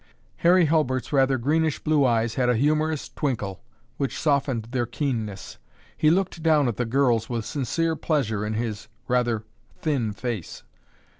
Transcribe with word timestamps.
Harry 0.37 0.65
Hulbert's 0.65 1.13
rather 1.13 1.37
greenish 1.37 1.77
blue 1.77 2.03
eyes 2.05 2.33
had 2.33 2.49
a 2.49 2.55
humorous 2.55 3.07
twinkle 3.07 3.61
which 3.97 4.17
softened 4.19 4.69
their 4.71 4.87
keenness. 4.87 5.59
He 5.95 6.09
looked 6.09 6.41
down 6.41 6.67
at 6.67 6.77
the 6.77 6.85
girls 6.85 7.29
with 7.29 7.45
sincere 7.45 7.95
pleasure 7.95 8.43
in 8.43 8.55
his 8.55 8.87
rather 9.07 9.43
thin 9.83 10.11
face. 10.11 10.63